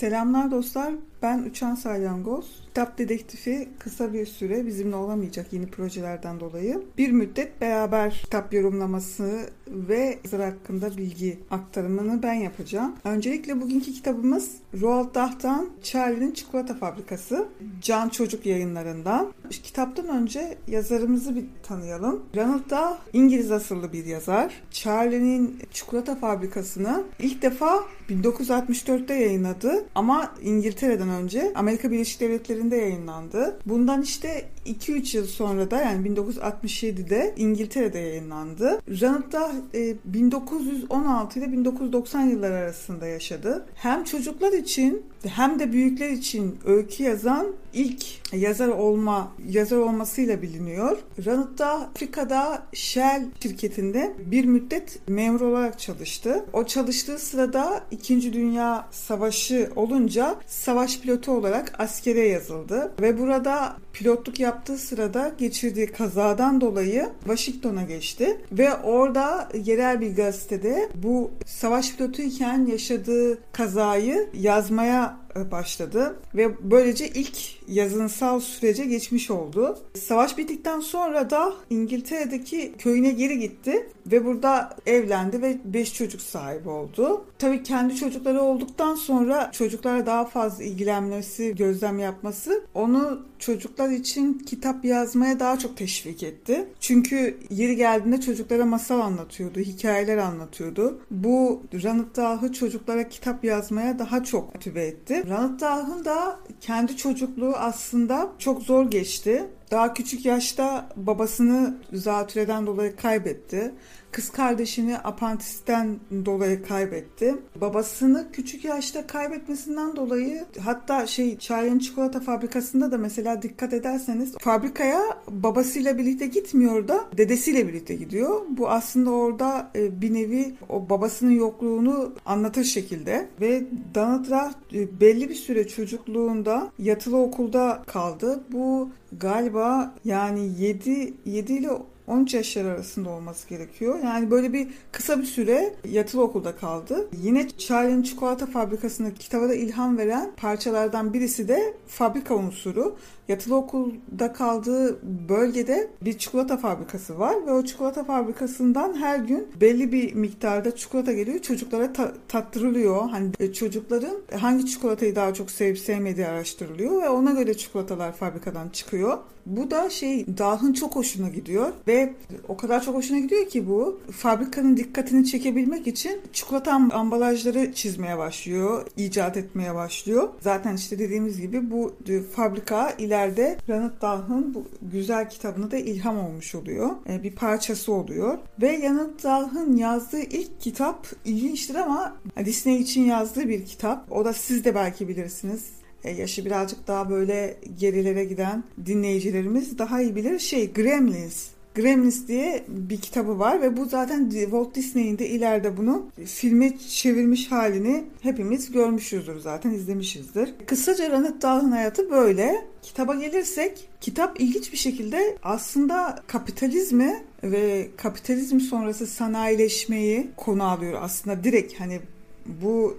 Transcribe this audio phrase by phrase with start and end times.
[0.00, 0.94] Selamlar dostlar.
[1.22, 2.60] Ben Uçan Salyangoz.
[2.66, 6.82] Kitap Dedektifi kısa bir süre bizimle olamayacak yeni projelerden dolayı.
[6.98, 12.96] Bir müddet beraber kitap yorumlaması ve yazar hakkında bilgi aktarımını ben yapacağım.
[13.04, 17.48] Öncelikle bugünkü kitabımız Roald Dahl'tan Charlie'nin Çikolata Fabrikası.
[17.80, 19.32] Can Çocuk yayınlarından.
[19.50, 22.22] Kitaptan önce yazarımızı bir tanıyalım.
[22.36, 24.62] Ronald Dahl İngiliz asıllı bir yazar.
[24.70, 33.58] Charlie'nin Çikolata Fabrikası'nı ilk defa 1964'te yayınladı ama İngiltere'den önce Amerika Birleşik Devletleri'nde yayınlandı.
[33.66, 38.80] Bundan işte 2-3 yıl sonra da yani 1967'de İngiltere'de yayınlandı.
[39.00, 39.56] Ronald Dahl
[40.04, 43.66] 1916 ile 1990 yılları arasında yaşadı.
[43.74, 50.98] Hem çocuklar için hem de büyükler için öykü yazan ilk yazar olma yazar olmasıyla biliniyor.
[51.26, 56.44] Ronald Dahl Afrika'da Shell şirketinde bir müddet memur olarak çalıştı.
[56.52, 58.32] O çalıştığı sırada 2.
[58.32, 66.60] Dünya Savaşı olunca savaş pilotu olarak askere yazıldı ve burada pilotluk yaptığı sırada geçirdiği kazadan
[66.60, 75.09] dolayı Washington'a geçti ve orada yerel bir gazetede bu savaş pilotu iken yaşadığı kazayı yazmaya
[75.10, 75.18] Now,
[75.50, 77.38] başladı ve böylece ilk
[77.68, 79.78] yazınsal sürece geçmiş oldu.
[79.94, 86.68] Savaş bittikten sonra da İngiltere'deki köyüne geri gitti ve burada evlendi ve 5 çocuk sahibi
[86.68, 87.24] oldu.
[87.38, 94.84] Tabii kendi çocukları olduktan sonra çocuklara daha fazla ilgilenmesi, gözlem yapması onu çocuklar için kitap
[94.84, 96.68] yazmaya daha çok teşvik etti.
[96.80, 101.00] Çünkü yeri geldiğinde çocuklara masal anlatıyordu, hikayeler anlatıyordu.
[101.10, 105.19] Bu Ronald Dahl'ı çocuklara kitap yazmaya daha çok motive etti.
[105.28, 109.50] Ronald Dahl'ın da kendi çocukluğu aslında çok zor geçti.
[109.70, 113.74] Daha küçük yaşta babasını zatürreden dolayı kaybetti.
[114.12, 117.34] Kız kardeşini apantisten dolayı kaybetti.
[117.56, 125.02] Babasını küçük yaşta kaybetmesinden dolayı hatta şey Charlie'nin çikolata fabrikasında da mesela dikkat ederseniz fabrikaya
[125.28, 128.40] babasıyla birlikte gitmiyor da dedesiyle birlikte gidiyor.
[128.48, 133.62] Bu aslında orada e, bir nevi o babasının yokluğunu anlatır şekilde ve
[133.94, 138.44] Donald Duck belli bir süre çocukluğunda yatılı okulda kaldı.
[138.52, 141.70] Bu galiba yani 7 7 ile
[142.10, 143.98] 13 yaşlar arasında olması gerekiyor.
[144.04, 147.08] Yani böyle bir kısa bir süre yatılı okulda kaldı.
[147.22, 152.96] Yine Charlie'nin çikolata fabrikasında kitaba da ilham veren parçalardan birisi de fabrika unsuru.
[153.28, 159.92] Yatılı okulda kaldığı bölgede bir çikolata fabrikası var ve o çikolata fabrikasından her gün belli
[159.92, 161.38] bir miktarda çikolata geliyor.
[161.38, 163.08] Çocuklara ta- tattırılıyor.
[163.10, 168.68] Hani e, çocukların hangi çikolatayı daha çok sevip sevmediği araştırılıyor ve ona göre çikolatalar fabrikadan
[168.68, 169.18] çıkıyor.
[169.46, 172.14] Bu da şey Dah'ın çok hoşuna gidiyor ve
[172.48, 178.86] o kadar çok hoşuna gidiyor ki bu fabrikanın dikkatini çekebilmek için çikolata ambalajları çizmeye başlıyor,
[178.96, 180.28] icat etmeye başlıyor.
[180.40, 181.94] Zaten işte dediğimiz gibi bu
[182.34, 186.90] fabrika ileride Ronald Dahl'ın bu güzel kitabına da ilham olmuş oluyor.
[187.08, 188.38] E, bir parçası oluyor.
[188.62, 194.12] Ve Ronald Dahl'ın yazdığı ilk kitap ilginçtir ama Disney için yazdığı bir kitap.
[194.12, 200.02] O da siz de belki bilirsiniz e, yaşı birazcık daha böyle gerilere giden dinleyicilerimiz daha
[200.02, 200.38] iyi bilir.
[200.38, 201.48] Şey Gremlins.
[201.74, 207.52] Gremlins diye bir kitabı var ve bu zaten Walt Disney'in de ileride bunu filme çevirmiş
[207.52, 210.54] halini hepimiz görmüşüzdür zaten izlemişizdir.
[210.66, 212.64] Kısaca Ronald Dahl'ın hayatı böyle.
[212.82, 221.44] Kitaba gelirsek kitap ilginç bir şekilde aslında kapitalizmi ve kapitalizm sonrası sanayileşmeyi konu alıyor aslında
[221.44, 222.00] direkt hani
[222.46, 222.98] bu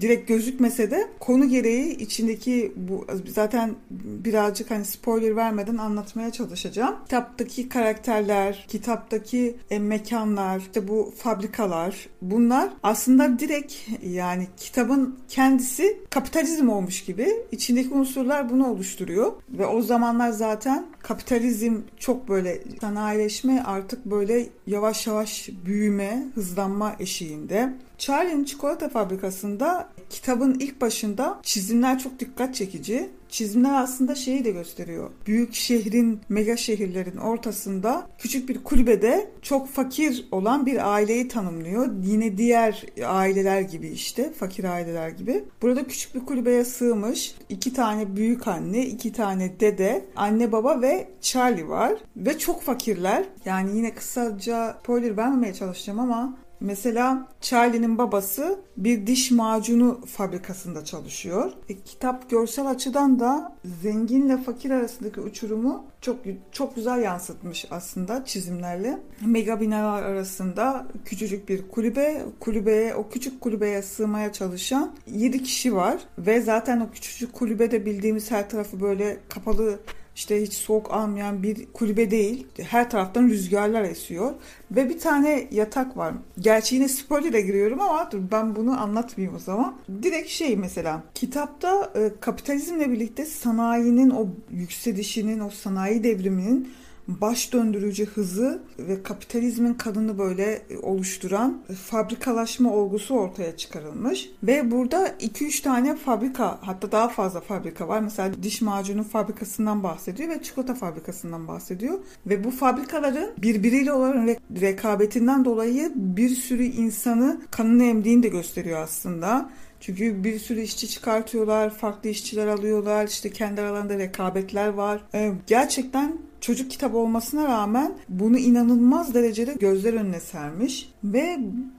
[0.00, 6.96] direkt gözükmese de konu gereği içindeki bu zaten birazcık hani spoiler vermeden anlatmaya çalışacağım.
[7.04, 16.68] Kitaptaki karakterler, kitaptaki e, mekanlar, işte bu fabrikalar bunlar aslında direkt yani kitabın kendisi kapitalizm
[16.68, 24.04] olmuş gibi içindeki unsurlar bunu oluşturuyor ve o zamanlar zaten kapitalizm çok böyle sanayileşme artık
[24.04, 27.72] böyle yavaş yavaş büyüme, hızlanma eşiğinde.
[27.98, 33.10] Charlie'nin çikolata fabrikasında kitabın ilk başında çizimler çok dikkat çekici.
[33.28, 35.10] Çizimler aslında şeyi de gösteriyor.
[35.26, 41.88] Büyük şehrin, mega şehirlerin ortasında küçük bir kulübede çok fakir olan bir aileyi tanımlıyor.
[42.02, 45.44] Yine diğer aileler gibi işte, fakir aileler gibi.
[45.62, 51.08] Burada küçük bir kulübeye sığmış iki tane büyük anne, iki tane dede, anne baba ve
[51.20, 51.94] Charlie var.
[52.16, 53.24] Ve çok fakirler.
[53.44, 61.52] Yani yine kısaca spoiler vermemeye çalışacağım ama Mesela Charlie'nin babası bir diş macunu fabrikasında çalışıyor.
[61.68, 66.16] E, kitap görsel açıdan da zenginle fakir arasındaki uçurumu çok
[66.52, 68.98] çok güzel yansıtmış aslında çizimlerle.
[69.26, 76.00] Mega binalar arasında küçücük bir kulübe, kulübeye o küçük kulübeye sığmaya çalışan 7 kişi var
[76.18, 79.78] ve zaten o küçücük kulübede bildiğimiz her tarafı böyle kapalı
[80.18, 82.46] işte hiç soğuk almayan bir kulübe değil.
[82.62, 84.32] Her taraftan rüzgarlar esiyor.
[84.70, 86.14] Ve bir tane yatak var.
[86.38, 89.76] Gerçi yine spoiler'e giriyorum ama dur ben bunu anlatmayayım o zaman.
[90.02, 96.72] Direkt şey mesela kitapta e, kapitalizmle birlikte sanayinin o yükselişinin, o sanayi devriminin
[97.08, 104.30] baş döndürücü hızı ve kapitalizmin kadını böyle oluşturan fabrikalaşma olgusu ortaya çıkarılmış.
[104.42, 108.00] Ve burada 2-3 tane fabrika hatta daha fazla fabrika var.
[108.00, 111.98] Mesela diş macunu fabrikasından bahsediyor ve çikolata fabrikasından bahsediyor.
[112.26, 119.50] Ve bu fabrikaların birbiriyle olan rekabetinden dolayı bir sürü insanı kanını emdiğini de gösteriyor aslında.
[119.80, 125.00] Çünkü bir sürü işçi çıkartıyorlar, farklı işçiler alıyorlar, işte kendi aralarında rekabetler var.
[125.14, 131.38] Ee, gerçekten çocuk kitabı olmasına rağmen bunu inanılmaz derecede gözler önüne sermiş ve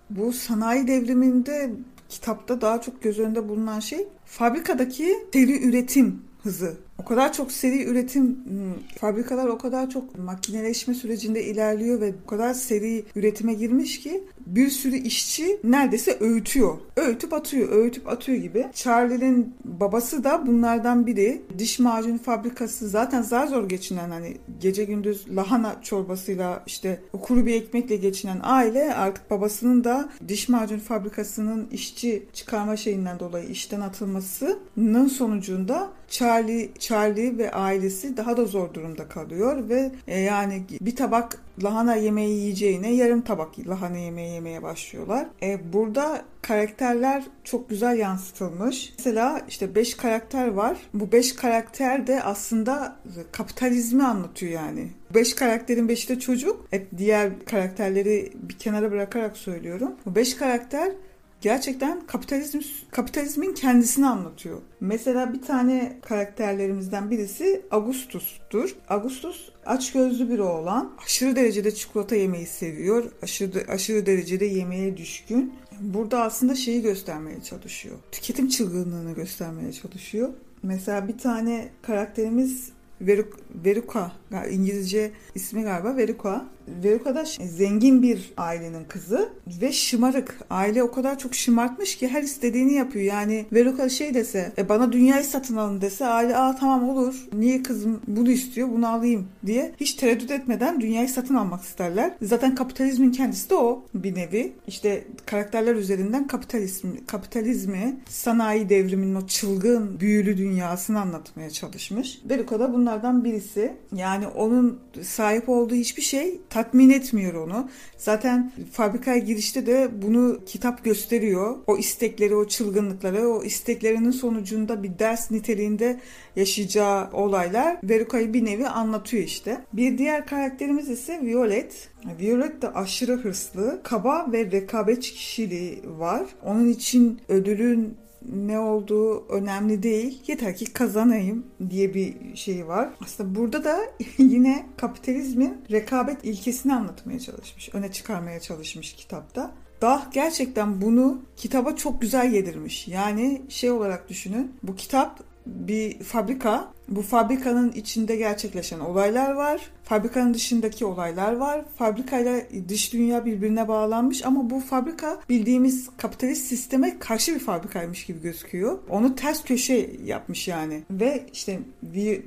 [0.10, 1.72] bu sanayi devriminde
[2.10, 6.78] kitapta daha çok göz önünde bulunan şey fabrikadaki seri üretim hızı.
[7.00, 12.30] O kadar çok seri üretim, hmm, fabrikalar o kadar çok makineleşme sürecinde ilerliyor ve o
[12.30, 16.78] kadar seri üretime girmiş ki bir sürü işçi neredeyse öğütüyor.
[16.96, 18.68] Öğütüp atıyor, öğütüp atıyor gibi.
[18.74, 21.42] Charlie'nin babası da bunlardan biri.
[21.58, 27.54] Diş macunu fabrikası zaten zar zor geçinen hani gece gündüz lahana çorbasıyla işte kuru bir
[27.54, 35.08] ekmekle geçinen aile artık babasının da diş macunu fabrikasının işçi çıkarma şeyinden dolayı işten atılmasının
[35.08, 41.42] sonucunda Charlie, Charlie ve ailesi daha da zor durumda kalıyor ve e, yani bir tabak
[41.64, 45.28] lahana yemeği yiyeceğine yarım tabak lahana yemeği yemeye başlıyorlar.
[45.44, 48.94] E, burada karakterler çok güzel yansıtılmış.
[48.98, 50.78] Mesela işte 5 karakter var.
[50.94, 52.96] Bu 5 karakter de aslında
[53.32, 54.90] kapitalizmi anlatıyor yani.
[55.14, 56.66] 5 karakterin 5'i de çocuk.
[56.70, 59.92] Hep diğer karakterleri bir kenara bırakarak söylüyorum.
[60.06, 60.92] Bu 5 karakter
[61.42, 62.60] gerçekten kapitalizm
[62.92, 64.62] kapitalizmin kendisini anlatıyor.
[64.80, 68.76] Mesela bir tane karakterlerimizden birisi Augustus'tur.
[68.90, 70.94] Augustus açgözlü bir oğlan.
[71.06, 73.12] Aşırı derecede çikolata yemeyi seviyor.
[73.22, 75.54] Aşırı, aşırı derecede yemeğe düşkün.
[75.80, 77.96] Burada aslında şeyi göstermeye çalışıyor.
[78.12, 80.30] Tüketim çılgınlığını göstermeye çalışıyor.
[80.64, 82.72] Mesela bir tane karakterimiz
[83.02, 84.12] Veruk, Veruka,
[84.52, 86.46] İngilizce ismi galiba Veruka.
[86.84, 89.30] Veruka da zengin bir ailenin kızı
[89.62, 90.40] ve şımarık.
[90.50, 93.06] Aile o kadar çok şımartmış ki her istediğini yapıyor.
[93.06, 97.28] Yani Veruka şey dese, e, bana dünyayı satın alın dese aile aa tamam olur.
[97.34, 102.12] Niye kızım bunu istiyor bunu alayım diye hiç tereddüt etmeden dünyayı satın almak isterler.
[102.22, 104.54] Zaten kapitalizmin kendisi de o bir nevi.
[104.68, 112.22] İşte karakterler üzerinden kapitalizm, kapitalizmi, sanayi devriminin o çılgın, büyülü dünyasını anlatmaya çalışmış.
[112.30, 113.74] Veruka da bunlardan birisi.
[113.96, 117.70] Yani onun sahip olduğu hiçbir şey tatmin etmiyor onu.
[117.98, 121.56] Zaten fabrikaya girişte de bunu kitap gösteriyor.
[121.68, 126.00] O istekleri, o çılgınlıkları, o isteklerinin sonucunda bir ders niteliğinde
[126.36, 129.62] yaşayacağı olaylar Veruka'yı bir nevi anlatıyor işte.
[129.74, 131.90] Bir diğer karakterimiz ise Violet.
[132.20, 136.26] Violet de aşırı hırslı, kaba ve rekabetçi kişiliği var.
[136.46, 137.98] Onun için ödülün
[138.32, 140.24] ne olduğu önemli değil.
[140.28, 142.90] Yeter ki kazanayım diye bir şey var.
[143.04, 143.80] Aslında burada da
[144.18, 147.70] yine kapitalizmin rekabet ilkesini anlatmaya çalışmış.
[147.74, 149.52] Öne çıkarmaya çalışmış kitapta.
[149.82, 152.88] Dah gerçekten bunu kitaba çok güzel yedirmiş.
[152.88, 154.54] Yani şey olarak düşünün.
[154.64, 156.72] Bu kitap bir fabrika.
[156.88, 159.62] Bu fabrikanın içinde gerçekleşen olaylar var.
[159.84, 161.66] Fabrikanın dışındaki olaylar var.
[161.78, 168.22] Fabrikayla dış dünya birbirine bağlanmış ama bu fabrika bildiğimiz kapitalist sisteme karşı bir fabrikaymış gibi
[168.22, 168.80] gözüküyor.
[168.90, 170.84] Onu ters köşe yapmış yani.
[170.92, 171.60] Ve işte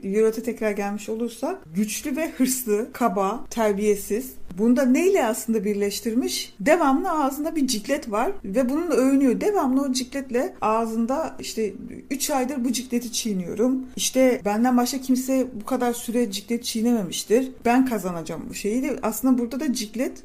[0.04, 6.54] Violet'e tekrar gelmiş olursa güçlü ve hırslı, kaba, terbiyesiz, Bunda neyle aslında birleştirmiş?
[6.60, 9.40] Devamlı ağzında bir ciklet var ve bununla övünüyor.
[9.40, 11.72] Devamlı o cikletle ağzında işte
[12.10, 13.86] 3 aydır bu cikleti çiğniyorum.
[13.96, 17.50] İşte ben benden başka kimse bu kadar süre ciklet çiğnememiştir.
[17.64, 20.22] Ben kazanacağım bu şeyi aslında burada da ciklet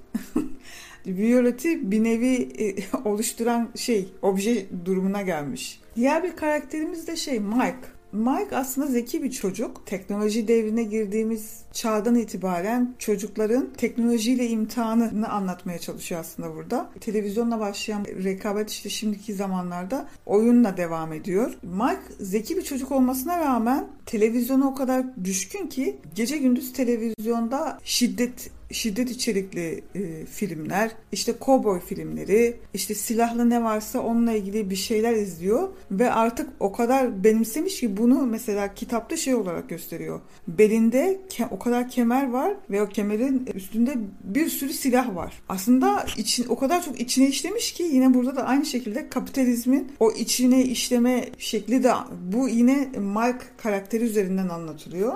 [1.07, 5.81] Violet'i bir nevi e, oluşturan şey, obje durumuna gelmiş.
[5.96, 7.96] Diğer bir karakterimiz de şey Mike.
[8.11, 9.85] Mike aslında zeki bir çocuk.
[9.85, 16.89] Teknoloji devrine girdiğimiz çağdan itibaren çocukların teknolojiyle imtihanını anlatmaya çalışıyor aslında burada.
[16.99, 21.57] Televizyonla başlayan rekabet işte şimdiki zamanlarda oyunla devam ediyor.
[21.63, 28.56] Mike zeki bir çocuk olmasına rağmen televizyona o kadar düşkün ki gece gündüz televizyonda şiddet
[28.71, 35.13] şiddet içerikli e, filmler, işte kovboy filmleri, işte silahlı ne varsa onunla ilgili bir şeyler
[35.13, 40.21] izliyor ve artık o kadar benimsemiş ki bunu mesela kitapta şey olarak gösteriyor.
[40.47, 43.93] Belinde ke- o kadar kemer var ve o kemerin üstünde
[44.24, 45.41] bir sürü silah var.
[45.50, 50.12] Aslında için o kadar çok içine işlemiş ki yine burada da aynı şekilde kapitalizmin o
[50.12, 51.91] içine işleme şekli de
[52.31, 55.13] bu yine Mike karakteri üzerinden anlatılıyor.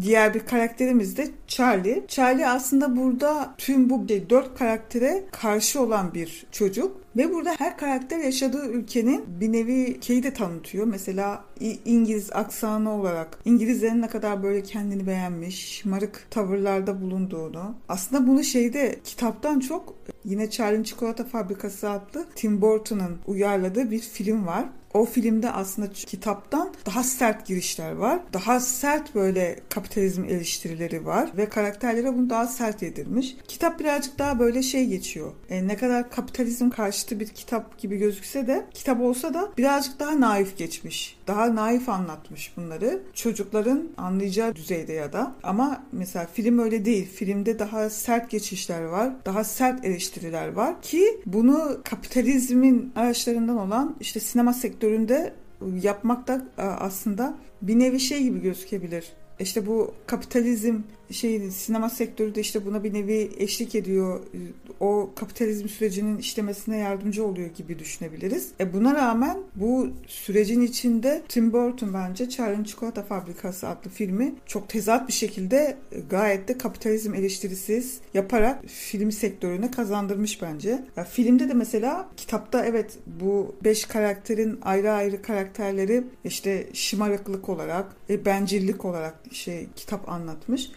[0.00, 2.04] Diğer bir karakterimiz de Charlie.
[2.08, 7.00] Charlie aslında burada tüm bu dört karaktere karşı olan bir çocuk.
[7.16, 10.86] Ve burada her karakter yaşadığı ülkenin bir nevi şeyi de tanıtıyor.
[10.86, 11.44] Mesela
[11.84, 17.74] İngiliz aksanı olarak İngilizlerin ne kadar böyle kendini beğenmiş, şımarık tavırlarda bulunduğunu.
[17.88, 24.46] Aslında bunu şeyde kitaptan çok yine Charlie'nin Çikolata Fabrikası adlı Tim Burton'ın uyarladığı bir film
[24.46, 24.64] var.
[24.94, 28.20] O filmde aslında kitaptan daha sert girişler var.
[28.32, 33.36] Daha sert böyle kapitalizm eleştirileri var ve karakterlere bunu daha sert yedirmiş.
[33.48, 35.32] Kitap birazcık daha böyle şey geçiyor.
[35.50, 40.20] E, ne kadar kapitalizm karşıtı bir kitap gibi gözükse de kitap olsa da birazcık daha
[40.20, 41.18] naif geçmiş.
[41.26, 43.02] Daha naif anlatmış bunları.
[43.14, 45.34] Çocukların anlayacağı düzeyde ya da.
[45.42, 47.10] Ama mesela film öyle değil.
[47.14, 49.12] Filmde daha sert geçişler var.
[49.24, 55.34] Daha sert eleştiriler var ki bunu kapitalizmin araçlarından olan işte sinema sektöründe
[55.82, 59.12] yapmak da e, aslında bir nevi şey gibi gözükebilir.
[59.40, 60.78] İşte bu kapitalizm
[61.10, 64.20] şey sinema sektörü de işte buna bir nevi eşlik ediyor.
[64.80, 68.48] O kapitalizm sürecinin işlemesine yardımcı oluyor gibi düşünebiliriz.
[68.60, 74.68] E buna rağmen bu sürecin içinde Tim Burton bence Charlie'nin Çikolata Fabrikası adlı filmi çok
[74.68, 80.84] tezat bir şekilde e, gayet de kapitalizm eleştirisiz yaparak film sektörüne kazandırmış bence.
[80.96, 87.96] Ya filmde de mesela kitapta evet bu beş karakterin ayrı ayrı karakterleri işte şımarıklık olarak,
[88.10, 90.70] e, bencillik olarak şey kitap anlatmış.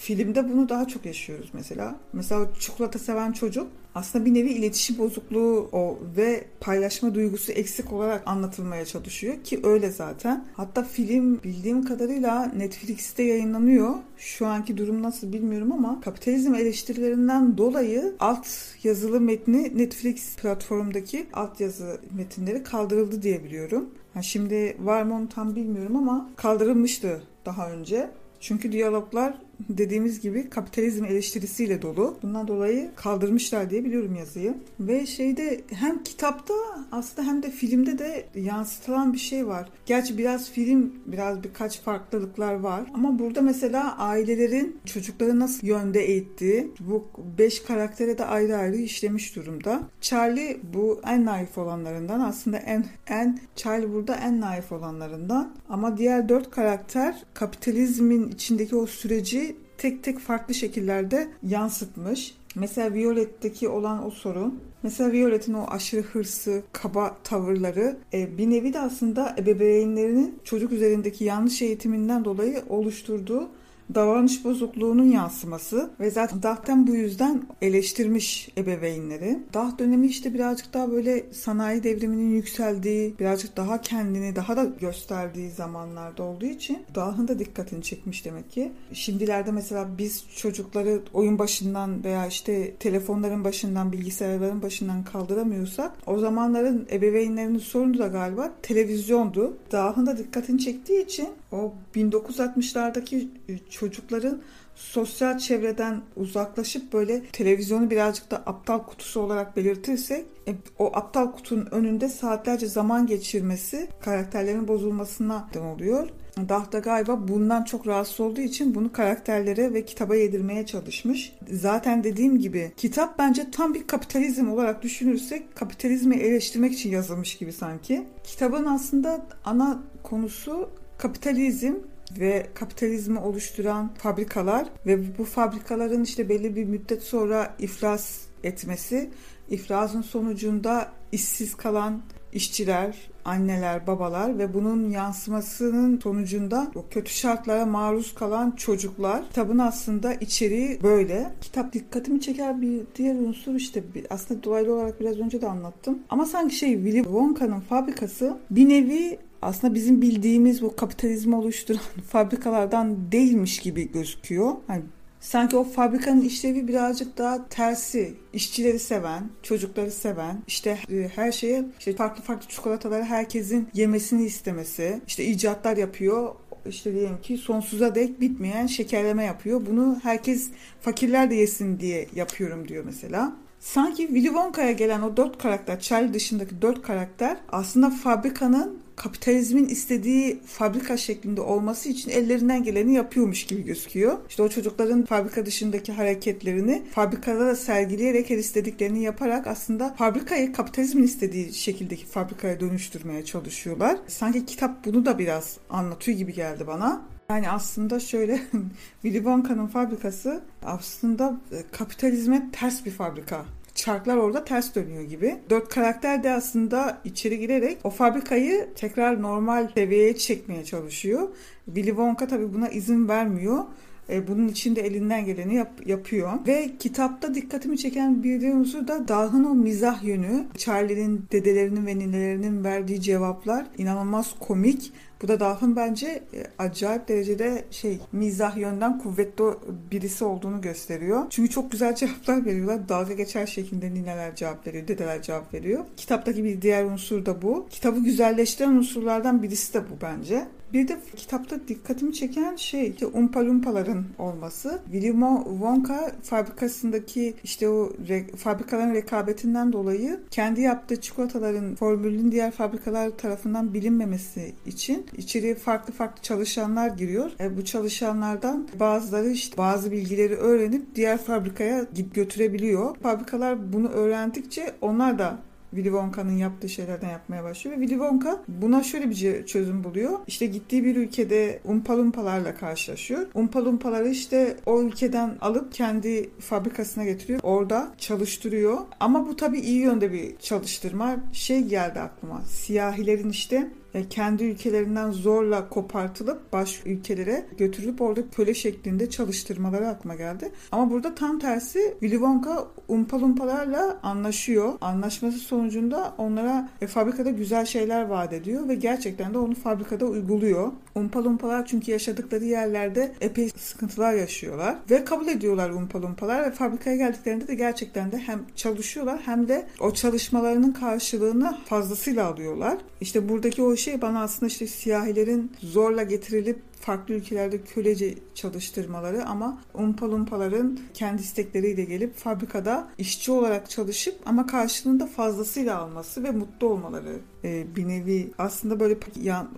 [0.00, 1.96] Filmde bunu daha çok yaşıyoruz mesela.
[2.12, 8.22] Mesela çikolata seven çocuk aslında bir nevi iletişim bozukluğu o ve paylaşma duygusu eksik olarak
[8.26, 10.44] anlatılmaya çalışıyor ki öyle zaten.
[10.54, 13.94] Hatta film bildiğim kadarıyla Netflix'te yayınlanıyor.
[14.16, 18.46] Şu anki durum nasıl bilmiyorum ama kapitalizm eleştirilerinden dolayı alt
[18.82, 23.90] yazılı metni Netflix platformdaki alt yazı metinleri kaldırıldı diye biliyorum.
[24.14, 28.10] Ha şimdi var mı onu tam bilmiyorum ama kaldırılmıştı daha önce.
[28.40, 29.34] Çünkü diyaloglar
[29.68, 32.18] dediğimiz gibi kapitalizm eleştirisiyle dolu.
[32.22, 34.54] Bundan dolayı kaldırmışlar diye biliyorum yazıyı.
[34.80, 36.54] Ve şeyde hem kitapta
[36.92, 39.68] aslında hem de filmde de yansıtılan bir şey var.
[39.86, 42.84] Gerçi biraz film biraz birkaç farklılıklar var.
[42.94, 47.04] Ama burada mesela ailelerin çocukları nasıl yönde eğittiği bu
[47.38, 49.80] beş karaktere de ayrı ayrı işlemiş durumda.
[50.00, 56.28] Charlie bu en naif olanlarından aslında en en Charlie burada en naif olanlarından ama diğer
[56.28, 59.45] dört karakter kapitalizmin içindeki o süreci
[59.78, 62.34] tek tek farklı şekillerde yansıtmış.
[62.54, 64.60] Mesela Violet'teki olan o sorun.
[64.82, 71.24] Mesela Violet'in o aşırı hırsı, kaba tavırları e, bir nevi de aslında ebeveynlerinin çocuk üzerindeki
[71.24, 73.48] yanlış eğitiminden dolayı oluşturduğu
[73.94, 79.38] davranış bozukluğunun yansıması ve zaten Dah'ten bu yüzden eleştirmiş ebeveynleri.
[79.54, 85.50] Dah dönemi işte birazcık daha böyle sanayi devriminin yükseldiği, birazcık daha kendini daha da gösterdiği
[85.50, 88.72] zamanlarda olduğu için Dah'ın da dikkatini çekmiş demek ki.
[88.92, 96.86] Şimdilerde mesela biz çocukları oyun başından veya işte telefonların başından, bilgisayarların başından kaldıramıyorsak o zamanların
[96.90, 99.56] ebeveynlerinin sorunu da galiba televizyondu.
[99.72, 103.28] Dah'ın da dikkatini çektiği için o 1960'lardaki
[103.70, 104.42] çocukların
[104.74, 111.68] sosyal çevreden uzaklaşıp böyle televizyonu birazcık da aptal kutusu olarak belirtirsek e, o aptal kutunun
[111.70, 116.08] önünde saatlerce zaman geçirmesi karakterlerin bozulmasına neden oluyor.
[116.48, 121.32] Dah da galiba bundan çok rahatsız olduğu için bunu karakterlere ve kitaba yedirmeye çalışmış.
[121.50, 127.52] Zaten dediğim gibi kitap bence tam bir kapitalizm olarak düşünürsek kapitalizmi eleştirmek için yazılmış gibi
[127.52, 128.06] sanki.
[128.24, 131.74] Kitabın aslında ana konusu kapitalizm
[132.18, 139.10] ve kapitalizmi oluşturan fabrikalar ve bu fabrikaların işte belli bir müddet sonra iflas etmesi,
[139.48, 148.14] iflasın sonucunda işsiz kalan işçiler, anneler, babalar ve bunun yansımasının sonucunda o kötü şartlara maruz
[148.14, 149.28] kalan çocuklar.
[149.28, 151.32] Kitabın aslında içeriği böyle.
[151.40, 155.98] Kitap dikkatimi çeker bir diğer unsur işte aslında dolaylı olarak biraz önce de anlattım.
[156.08, 163.12] Ama sanki şey Willy Wonka'nın fabrikası bir nevi aslında bizim bildiğimiz bu kapitalizmi oluşturan fabrikalardan
[163.12, 164.52] değilmiş gibi gözüküyor.
[164.68, 164.82] Yani
[165.20, 168.14] Sanki o fabrikanın işlevi birazcık daha tersi.
[168.32, 175.00] İşçileri seven, çocukları seven, işte e, her şeye işte farklı farklı çikolataları herkesin yemesini istemesi,
[175.06, 176.34] işte icatlar yapıyor
[176.68, 179.66] işte diyelim ki sonsuza dek bitmeyen şekerleme yapıyor.
[179.66, 180.50] Bunu herkes
[180.80, 183.36] fakirler de yesin diye yapıyorum diyor mesela.
[183.60, 190.40] Sanki Willy Wonka'ya gelen o dört karakter, Charlie dışındaki dört karakter aslında fabrikanın kapitalizmin istediği
[190.46, 194.18] fabrika şeklinde olması için ellerinden geleni yapıyormuş gibi gözüküyor.
[194.28, 201.54] İşte o çocukların fabrika dışındaki hareketlerini fabrikalara sergileyerek her istediklerini yaparak aslında fabrikayı kapitalizmin istediği
[201.54, 203.98] şekildeki fabrikaya dönüştürmeye çalışıyorlar.
[204.08, 207.02] Sanki kitap bunu da biraz anlatıyor gibi geldi bana.
[207.30, 208.40] Yani aslında şöyle
[209.02, 213.44] Willy Wonka'nın fabrikası aslında e, kapitalizme ters bir fabrika
[213.76, 215.36] çarklar orada ters dönüyor gibi.
[215.50, 221.28] Dört karakter de aslında içeri girerek o fabrikayı tekrar normal seviyeye çekmeye çalışıyor.
[221.66, 223.64] Willy Wonka tabii buna izin vermiyor.
[224.08, 226.32] E, bunun için de elinden geleni yap, yapıyor.
[226.46, 230.44] Ve kitapta dikkatimi çeken bir unsur da Dah'ın o mizah yönü.
[230.56, 234.92] Charlie'nin dedelerinin ve ninelerinin verdiği cevaplar inanılmaz komik.
[235.22, 239.44] Bu da Dah'ın bence e, acayip derecede şey mizah yönden kuvvetli
[239.90, 241.26] birisi olduğunu gösteriyor.
[241.30, 242.88] Çünkü çok güzel cevaplar veriyorlar.
[242.88, 245.84] Dalga geçer şekilde nineler cevap veriyor, dedeler cevap veriyor.
[245.96, 247.66] Kitaptaki bir diğer unsur da bu.
[247.70, 250.46] Kitabı güzelleştiren unsurlardan birisi de bu bence.
[250.72, 254.80] Bir de kitapta dikkatimi çeken şey işte Umpa Lumpa'ların olması.
[254.92, 255.10] Willy
[255.44, 263.74] Wonka fabrikasındaki işte o re, fabrikaların rekabetinden dolayı kendi yaptığı çikolataların formülünün diğer fabrikalar tarafından
[263.74, 267.30] bilinmemesi için içeriye farklı farklı çalışanlar giriyor.
[267.40, 272.96] E, bu çalışanlardan bazıları işte bazı bilgileri öğrenip diğer fabrikaya götürebiliyor.
[272.96, 275.38] Fabrikalar bunu öğrendikçe onlar da
[275.70, 277.76] Willy Wonka'nın yaptığı şeylerden yapmaya başlıyor.
[277.76, 280.18] Ve Willy Wonka buna şöyle bir çözüm buluyor.
[280.26, 283.26] İşte gittiği bir ülkede umpalumpalarla karşılaşıyor.
[283.34, 287.40] Umpalumpaları işte o ülkeden alıp kendi fabrikasına getiriyor.
[287.42, 288.78] Orada çalıştırıyor.
[289.00, 291.16] Ama bu tabii iyi yönde bir çalıştırma.
[291.32, 292.40] Şey geldi aklıma.
[292.40, 293.70] Siyahilerin işte
[294.10, 300.52] kendi ülkelerinden zorla kopartılıp baş ülkelere götürülüp orada köle şeklinde çalıştırmaları aklıma geldi.
[300.72, 304.72] Ama burada tam tersi Willy Wonka umpalumpalarla anlaşıyor.
[304.80, 310.72] Anlaşması sonucunda onlara e, fabrikada güzel şeyler vaat ediyor ve gerçekten de onu fabrikada uyguluyor.
[310.94, 317.54] Umpalumpalar çünkü yaşadıkları yerlerde epey sıkıntılar yaşıyorlar ve kabul ediyorlar umpalumpalar ve fabrikaya geldiklerinde de
[317.54, 322.78] gerçekten de hem çalışıyorlar hem de o çalışmalarının karşılığını fazlasıyla alıyorlar.
[323.00, 329.62] İşte buradaki o şey bana aslında işte siyahilerin zorla getirilip farklı ülkelerde kölece çalıştırmaları ama
[329.74, 337.20] umpalumpaların kendi istekleriyle gelip fabrikada işçi olarak çalışıp ama karşılığında fazlasıyla alması ve mutlu olmaları
[337.44, 338.96] e, bir nevi aslında böyle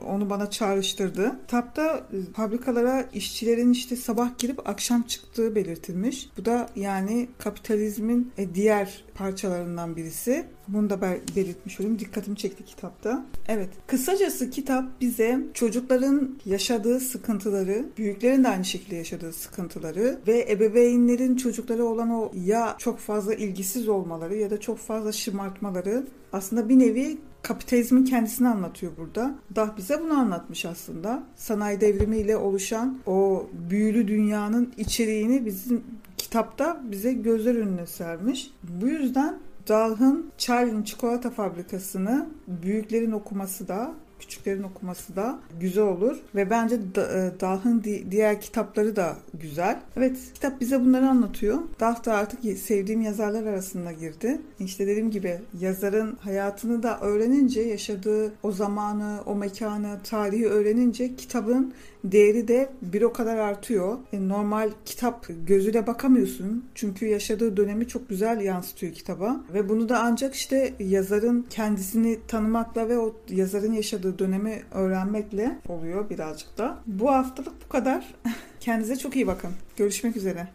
[0.07, 1.37] onu bana çağrıştırdı.
[1.41, 6.31] Kitapta e, fabrikalara işçilerin işte sabah girip akşam çıktığı belirtilmiş.
[6.39, 10.47] Bu da yani kapitalizmin e, diğer parçalarından birisi.
[10.69, 11.01] Bunu da
[11.37, 11.99] belirtmiş olayım.
[11.99, 13.27] Dikkatimi çekti kitapta.
[13.49, 13.69] Evet.
[13.87, 21.85] Kısacası kitap bize çocukların yaşadığı sıkıntıları, büyüklerin de aynı şekilde yaşadığı sıkıntıları ve ebeveynlerin çocuklara
[21.85, 27.19] olan o ya çok fazla ilgisiz olmaları ya da çok fazla şımartmaları aslında bir nevi
[27.43, 29.35] kapitalizmin kendisini anlatıyor burada.
[29.57, 31.23] Dah bize bunu anlatmış aslında.
[31.37, 35.85] Sanayi devrimiyle oluşan o büyülü dünyanın içeriğini bizim
[36.17, 38.51] kitapta bize gözler önüne sermiş.
[38.83, 46.51] Bu yüzden Dalh'ın Charlie'nin çikolata fabrikasını büyüklerin okuması da küçüklerin okuması da güzel olur ve
[46.51, 49.81] bence e, Dah'ın diğer kitapları da güzel.
[49.97, 51.59] Evet kitap bize bunları anlatıyor.
[51.81, 54.41] Dah da artık sevdiğim yazarlar arasında girdi.
[54.61, 61.75] İşte dediğim gibi yazarın hayatını da öğrenince yaşadığı o zamanı, o mekanı, tarihi öğrenince kitabın
[62.05, 63.99] değeri de bir o kadar artıyor.
[64.13, 66.65] E, normal kitap gözüyle bakamıyorsun.
[66.75, 69.41] Çünkü yaşadığı dönemi çok güzel yansıtıyor kitaba.
[69.55, 73.73] Ve bunu da ancak işte yazarın kendisini tanımakla ve o yazarın
[74.09, 76.79] yaşadığı dönemi öğrenmekle oluyor birazcık da.
[76.87, 78.15] Bu haftalık bu kadar.
[78.61, 79.51] Kendinize çok iyi bakın.
[79.77, 80.49] Görüşmek üzere.